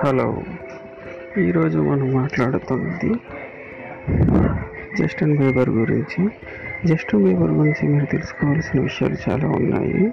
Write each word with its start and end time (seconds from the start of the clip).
Hello. 0.00 0.42
ఈరోజు 1.38 1.78
మనం 1.78 2.12
మాట్లాడుతున్నది 2.14 3.14
జస్టిన్ 4.98 5.38
బీబర్ 5.38 5.70
గురించి. 5.70 6.28
జస్టిన్ 6.86 7.24
బీబర్ 7.24 7.50
గురించి 7.50 7.88
మీరు 7.88 8.06
తెలుసుకోవాల్సిన 8.06 8.80
విషయాలు 8.80 9.30
చాలా 9.30 9.48
ఉన్నాయి. 9.48 10.12